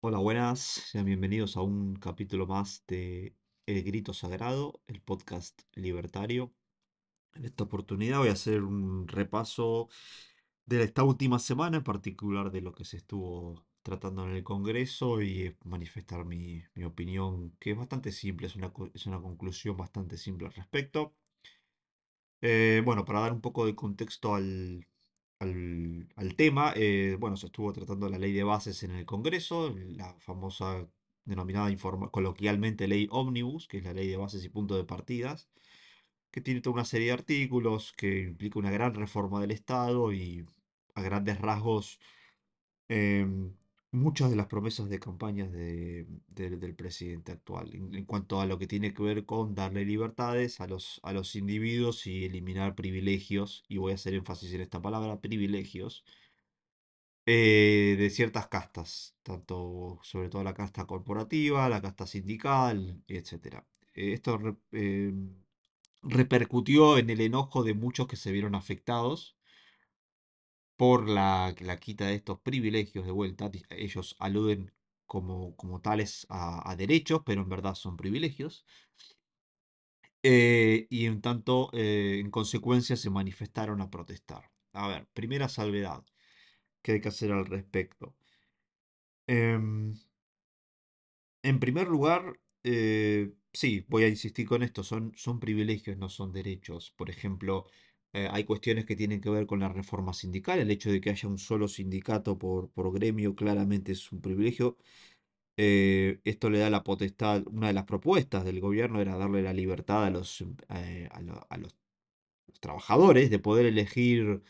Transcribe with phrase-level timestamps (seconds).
[0.00, 3.34] Hola, buenas, sean bienvenidos a un capítulo más de
[3.66, 6.54] El Grito Sagrado, el podcast libertario.
[7.34, 9.88] En esta oportunidad voy a hacer un repaso
[10.66, 15.20] de esta última semana, en particular de lo que se estuvo tratando en el Congreso
[15.22, 20.16] y manifestar mi, mi opinión, que es bastante simple, es una, es una conclusión bastante
[20.16, 21.16] simple al respecto.
[22.40, 24.86] Eh, bueno, para dar un poco de contexto al,
[25.38, 29.74] al, al tema, eh, bueno, se estuvo tratando la ley de bases en el Congreso,
[29.76, 30.88] la famosa
[31.24, 31.70] denominada
[32.10, 35.48] coloquialmente ley Omnibus, que es la ley de bases y puntos de partidas,
[36.30, 40.46] que tiene toda una serie de artículos que implica una gran reforma del Estado y
[40.94, 42.00] a grandes rasgos
[42.88, 43.54] em,
[43.92, 48.58] muchas de las promesas de campañas de- de- del presidente actual, en, cuanto a lo
[48.58, 53.64] que tiene que ver con darle libertades a los, a los individuos y eliminar privilegios,
[53.68, 56.04] y voy a hacer énfasis en esta palabra, privilegios,
[57.26, 63.66] eh, de ciertas castas, tanto sobre todo la casta corporativa, la casta sindical, etcétera.
[63.94, 64.56] Eh, Esto re-
[66.02, 69.37] repercutió en el enojo de muchos que se vieron afectados
[70.78, 73.50] por la, la quita de estos privilegios de vuelta.
[73.70, 74.72] Ellos aluden
[75.06, 78.66] como, como tales a, a derechos, pero en verdad son privilegios.
[80.22, 84.50] Eh, y en tanto, eh, en consecuencia, se manifestaron a protestar.
[84.72, 86.04] A ver, primera salvedad
[86.82, 88.16] que hay que hacer al respecto.
[89.28, 89.94] Em,
[91.42, 96.32] en primer lugar, eh, sí, voy a insistir con esto, son, son privilegios, no son
[96.32, 96.92] derechos.
[96.96, 97.66] Por ejemplo,
[98.12, 101.10] eh, hay cuestiones que tienen que ver con la reforma sindical, el hecho de que
[101.10, 104.76] haya un solo sindicato por, por gremio claramente es un privilegio.
[105.56, 109.52] Eh, esto le da la potestad, una de las propuestas del gobierno era darle la
[109.52, 111.74] libertad a los, eh, a lo- a los
[112.60, 114.42] trabajadores de poder elegir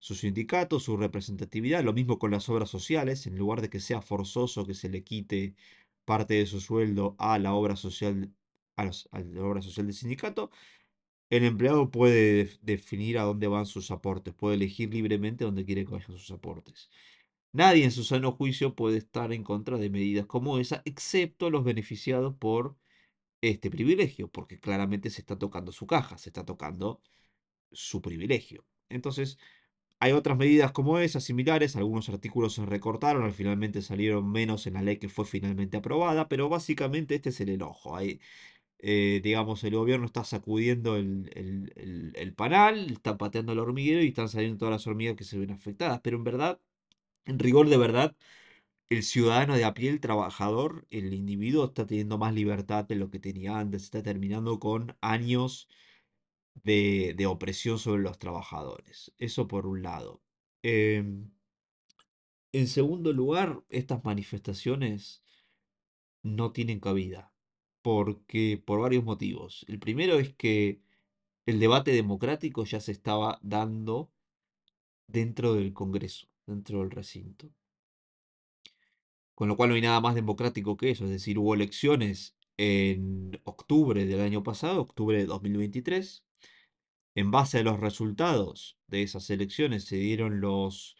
[0.00, 4.02] su sindicato, su representatividad, lo mismo con las obras sociales, en lugar de que sea
[4.02, 5.54] forzoso que se le quite
[6.06, 8.32] parte de su sueldo a la obra social,
[8.76, 10.50] a, a la obra social del sindicato,
[11.30, 15.84] el empleado puede def- definir a dónde van sus aportes, puede elegir libremente dónde quiere
[15.84, 16.90] que vayan sus aportes.
[17.52, 21.64] Nadie en su sano juicio puede estar en contra de medidas como esa, excepto los
[21.64, 22.76] beneficiados por
[23.42, 27.02] este privilegio, porque claramente se está tocando su caja, se está tocando
[27.72, 28.64] su privilegio.
[28.88, 29.38] Entonces,
[30.00, 34.74] hay otras medidas como esas, similares, algunos artículos se recortaron, al finalmente salieron menos en
[34.74, 37.96] la ley que fue finalmente aprobada, pero básicamente este es el enojo.
[37.96, 38.20] Hay,
[38.82, 44.08] eh, digamos, el gobierno está sacudiendo el, el- el- panal, está pateando el hormiguero y
[44.08, 46.60] están saliendo todas las hormigas que se ven afectadas, pero en verdad,
[47.26, 48.16] en rigor de verdad,
[48.90, 53.10] el ciudadano de a pie, el trabajador, el individuo está teniendo más libertad de lo
[53.10, 55.68] que tenía antes, está terminando con años
[56.64, 59.12] de, de opresión sobre los trabajadores.
[59.18, 60.22] Eso por un lado.
[60.62, 61.30] Em,
[62.52, 65.24] en segundo lugar, estas manifestaciones
[66.22, 67.29] no tienen cabida,
[67.82, 69.64] porque por varios motivos.
[69.68, 70.80] El primero es que
[71.46, 74.10] el debate democrático ya se estaba dando
[75.06, 77.50] dentro del Congreso, dentro del recinto.
[79.34, 81.04] Con lo cual no hay nada más democrático que eso.
[81.04, 86.24] Es decir, hubo elecciones en octubre del año pasado, octubre de 2023.
[87.14, 90.96] En base a los resultados de esas elecciones se dieron los,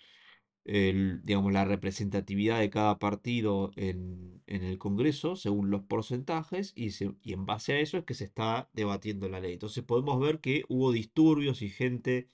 [0.64, 6.90] el- digamos, la representatividad de cada partido en, en el Congreso según los porcentajes y,
[6.90, 9.54] se- y en base a eso es que se está debatiendo la ley.
[9.54, 12.28] Entonces podemos ver que hubo disturbios y gente,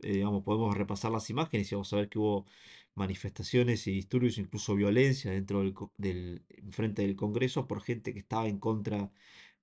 [0.00, 2.46] eh, digamos, podemos repasar las imágenes y vamos a ver que hubo
[2.94, 8.48] manifestaciones y disturbios, incluso violencia dentro del, del frente del Congreso por gente que estaba
[8.48, 9.10] en contra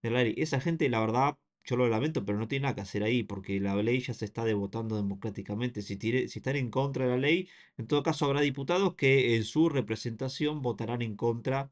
[0.01, 0.33] de la ley.
[0.37, 3.59] Esa gente, la verdad, yo lo lamento, pero no tiene nada que hacer ahí, porque
[3.59, 5.81] la ley ya se está devotando democráticamente.
[5.81, 9.35] Si, tiene- si están en contra de la ley, en todo caso habrá diputados que
[9.35, 11.71] en su representación votarán en contra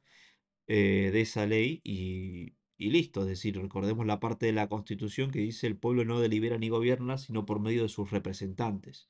[0.68, 3.22] eh, de esa ley y, y listo.
[3.22, 6.70] Es decir, recordemos la parte de la Constitución que dice el pueblo no delibera ni
[6.70, 9.08] gobierna, sino por medio de sus representantes.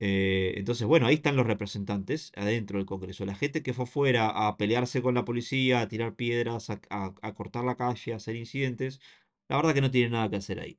[0.00, 3.24] Eh, entonces, bueno, ahí están los representantes adentro del Congreso.
[3.26, 6.80] La gente que fue fuera a pelearse con la policía, a tirar piedras, a-
[7.20, 9.00] a cortar la calle, a hacer incidentes,
[9.48, 10.78] la verdad que no tiene nada que hacer ahí.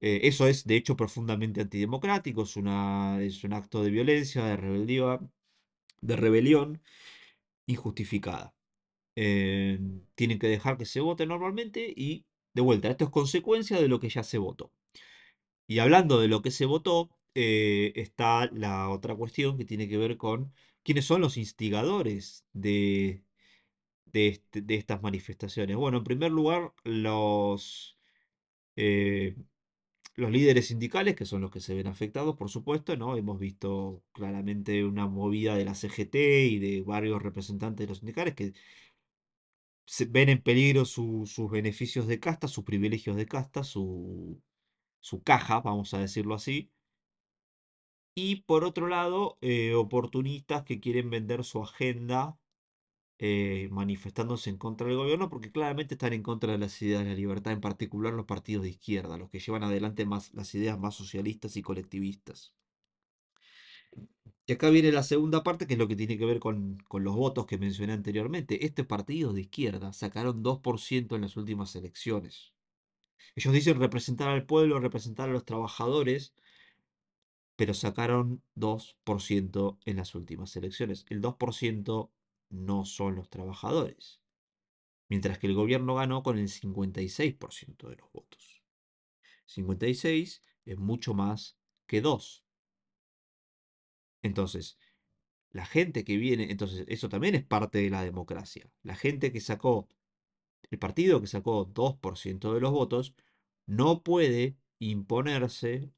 [0.00, 4.56] Eh, eso es, de hecho, profundamente antidemocrático, es una, es un acto de violencia, de
[4.56, 5.20] rebeldía,
[6.00, 6.82] de rebelión
[7.66, 8.54] injustificada.
[9.16, 9.78] Eh,
[10.14, 14.00] tienen que dejar que se vote normalmente y, de vuelta, esto es consecuencia de lo
[14.00, 14.72] que ya se votó.
[15.66, 19.98] Y hablando de lo que se votó, eh, está la otra cuestión que tiene que
[19.98, 20.52] ver con
[20.82, 23.24] quiénes son los instigadores de,
[24.14, 25.76] de, este- de estas manifestaciones.
[25.76, 27.98] Bueno, en primer lugar, los,
[28.76, 29.36] eh,
[30.16, 33.16] los líderes sindicales, que son los que se ven afectados, por supuesto, ¿no?
[33.18, 38.34] Hemos visto claramente una movida de la CGT y de varios representantes de los sindicales
[38.34, 38.54] que
[39.86, 44.40] se ven en peligro su- sus beneficios de casta, sus privilegios de casta, su,
[45.00, 46.72] su caja, vamos a decirlo así.
[48.16, 52.36] Y por otro lado, eh, oportunistas que quieren vender su agenda
[53.26, 57.08] eh, manifestándose en contra del gobierno porque claramente están en contra de las ideas de
[57.08, 60.78] la libertad, en particular los partidos de izquierda, los que llevan adelante más las ideas
[60.78, 62.52] más socialistas y colectivistas.
[64.46, 67.02] Y acá viene la segunda parte, que es lo que tiene que ver con, con
[67.02, 68.66] los votos que mencioné anteriormente.
[68.66, 72.52] Este partido de izquierda sacaron 2% en las últimas elecciones.
[73.36, 76.34] Ellos dicen representar al pueblo, representar a los trabajadores,
[77.56, 81.06] pero sacaron 2% en las últimas elecciones.
[81.08, 82.10] El 2%
[82.54, 84.20] no son los trabajadores.
[85.08, 88.62] Mientras que el gobierno ganó con el 56% de los votos.
[89.46, 92.44] 56 es mucho más que 2.
[94.22, 94.78] Entonces,
[95.50, 98.70] la gente que viene, entonces eso también es parte de la democracia.
[98.82, 99.88] La gente que sacó,
[100.70, 103.14] el partido que sacó 2% de los votos,
[103.66, 105.92] no puede imponerse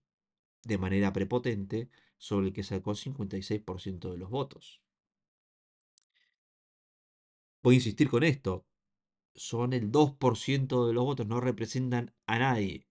[0.65, 1.89] de manera prepotente
[2.19, 4.83] sobre el que sacó 56% de los votos.
[7.67, 8.65] Voy a insistir con esto.
[9.35, 12.87] Son el 2% de los votos, no representan a nadie.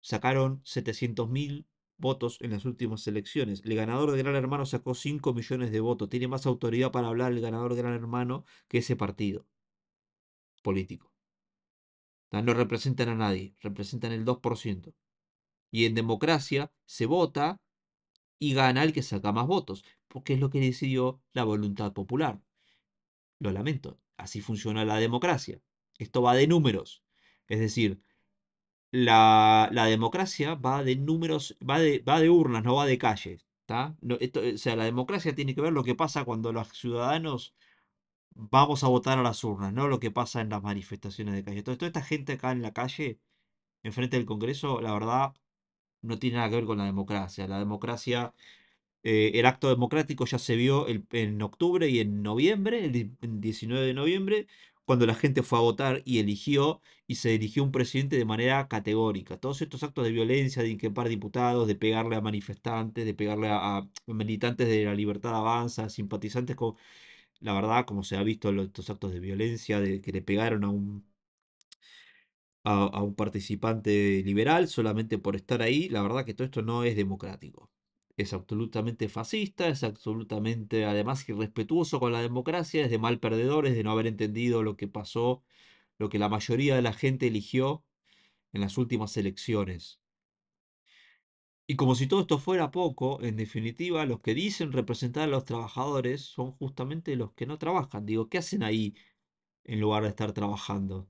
[0.00, 1.66] Sacaron 700.000
[1.98, 3.60] votos en las últimas elecciones.
[3.66, 6.08] El ganador de Gran Hermano sacó 5 millones de votos.
[6.08, 9.46] Tiene más autoridad para hablar el ganador de Gran Hermano que ese partido
[10.62, 11.12] político.
[12.32, 14.94] No representan a nadie, representan el 2%.
[15.70, 17.60] Y en democracia se vota
[18.38, 22.45] y gana el que saca más votos, porque es lo que decidió la voluntad popular.
[23.38, 25.60] Lo lamento, así funciona la democracia.
[25.98, 27.02] Esto va de números.
[27.48, 28.02] Es decir,
[28.90, 33.46] la, la democracia va de números, va de, va de urnas, no va de calles.
[34.00, 37.54] No, esto, o sea, la democracia tiene que ver lo que pasa cuando los ciudadanos
[38.34, 41.58] vamos a votar a las urnas, no lo que pasa en las manifestaciones de calle.
[41.58, 43.20] Entonces, toda esta gente acá en la calle,
[43.84, 45.34] enfrente del Congreso, la verdad,
[46.02, 47.48] no tiene nada que ver con la democracia.
[47.48, 48.34] La democracia,
[49.08, 53.94] eh, el acto democrático ya se vio en octubre y en noviembre, el 19 de
[53.94, 54.48] noviembre,
[54.84, 58.66] cuando la gente fue a votar y eligió, y se eligió un presidente de manera
[58.68, 59.38] categórica.
[59.38, 63.88] Todos estos actos de violencia, de inquepar diputados, de pegarle a manifestantes, de pegarle a,
[64.06, 66.74] militantes de la libertad avanza, simpatizantes con
[67.40, 70.64] la verdad, como se ha visto en estos actos de violencia, de que le pegaron
[70.64, 71.04] a un,
[72.64, 76.96] a, un participante liberal solamente por estar ahí, la verdad que todo esto no es
[76.96, 77.70] democrático.
[78.18, 83.84] Es absolutamente fascista, es absolutamente además irrespetuoso con la democracia, es de mal perdedores, de
[83.84, 85.42] no haber entendido lo que pasó,
[85.98, 87.84] lo que la mayoría de la gente eligió
[88.52, 90.00] en las últimas elecciones.
[91.68, 95.44] Y como si todo esto fuera poco, en definitiva, los que dicen representar a los
[95.44, 98.06] trabajadores son justamente los que no trabajan.
[98.06, 98.94] Digo, ¿qué hacen ahí
[99.64, 101.08] en lugar de estar trabajando?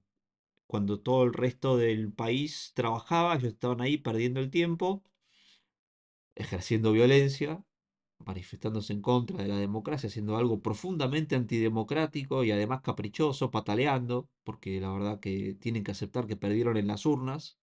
[0.67, 5.05] Cuando todo el resto del país trabajaba, ellos estaban ahí perdiendo el tiempo,
[6.37, 7.65] ejerciendo violencia,
[8.27, 14.81] manifestándose en contra de la democracia, haciendo algo profundamente antidemocrático y además caprichoso, pataleando, porque
[14.81, 17.59] la verdad que tienen que aceptar que perdieron en las urnas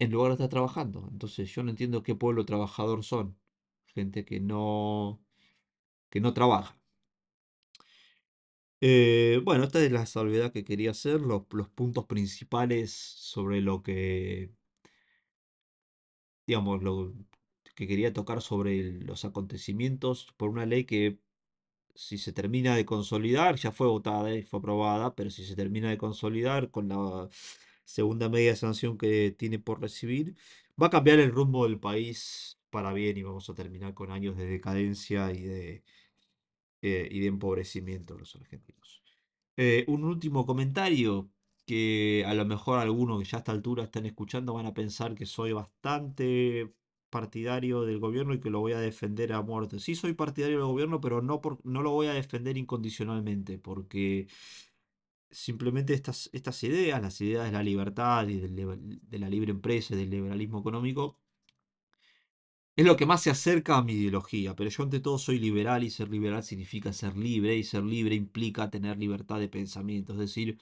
[0.00, 1.08] en lugar de estar trabajando.
[1.12, 3.38] Entonces yo no entiendo qué pueblo trabajador son.
[3.86, 5.22] Gente que no,
[6.10, 6.80] que no trabaja.
[8.82, 13.82] Eh, bueno, esta es la salvedad que quería hacer, los, los puntos principales sobre lo
[13.82, 14.52] que,
[16.50, 17.14] digamos, lo
[17.76, 21.20] que quería tocar sobre los acontecimientos por una ley que
[21.94, 25.90] si se termina de consolidar, ya fue votada y fue aprobada, pero si se termina
[25.90, 27.28] de consolidar con la
[27.84, 30.34] segunda media sanción que tiene por recibir,
[30.80, 34.36] va a cambiar el rumbo del país para bien y vamos a terminar con años
[34.36, 35.84] de decadencia y de,
[36.82, 39.04] eh, y de empobrecimiento de los argentinos.
[39.56, 41.30] Eh, un último comentario
[41.66, 45.14] que a lo mejor algunos que ya a esta altura están escuchando van a pensar
[45.14, 46.72] que soy bastante
[47.10, 49.78] partidario del gobierno y que lo voy a defender a muerte.
[49.80, 54.28] Sí soy partidario del gobierno, pero no, por, no lo voy a defender incondicionalmente, porque
[55.30, 59.98] simplemente estas, estas ideas, las ideas de la libertad y de la libre empresa y
[59.98, 61.18] del liberalismo económico,
[62.76, 65.84] es lo que más se acerca a mi ideología, pero yo ante todo soy liberal
[65.84, 70.18] y ser liberal significa ser libre y ser libre implica tener libertad de pensamiento, es
[70.18, 70.58] decir,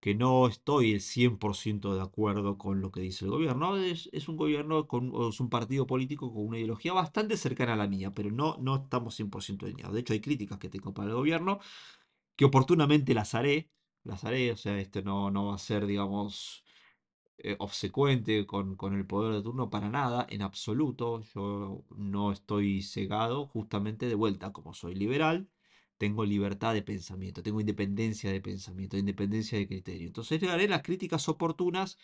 [0.00, 3.76] que no estoy el 100% de acuerdo con lo que dice el gobierno.
[3.76, 7.76] Es, es un gobierno, con, es un partido político con una ideología bastante cercana a
[7.76, 9.94] la mía, pero no, no estamos 100% alineados.
[9.94, 11.58] De hecho, hay críticas que tengo para el gobierno,
[12.36, 13.70] que oportunamente las haré,
[14.04, 16.64] las haré, o sea, este no, no va a ser, digamos,
[17.38, 21.22] eh, obsecuente con, con el poder de turno para nada, en absoluto.
[21.34, 25.48] Yo no estoy cegado, justamente de vuelta, como soy liberal,
[25.98, 30.06] tengo libertad de pensamiento, tengo independencia de pensamiento, independencia de criterio.
[30.08, 31.98] Entonces le daré las críticas oportunas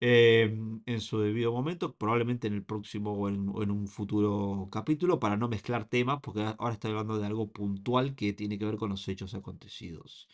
[0.00, 4.68] em, en su debido momento, probablemente en el próximo o en, o en un futuro
[4.72, 8.64] capítulo, para no mezclar temas, porque ahora estoy hablando de algo puntual que tiene que
[8.66, 10.28] ver con los hechos acontecidos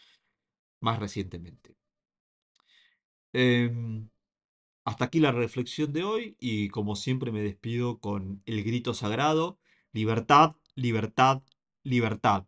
[0.81, 1.77] más recientemente.
[3.33, 4.09] Em,
[4.85, 9.59] hasta aquí la reflexión de hoy y como siempre me despido con el grito sagrado,
[9.93, 11.43] libertad, libertad,
[11.83, 12.47] libertad.